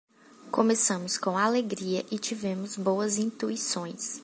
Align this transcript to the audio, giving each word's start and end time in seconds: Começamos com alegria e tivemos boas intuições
Começamos 0.49 1.15
com 1.15 1.37
alegria 1.37 2.03
e 2.09 2.17
tivemos 2.17 2.75
boas 2.75 3.19
intuições 3.19 4.19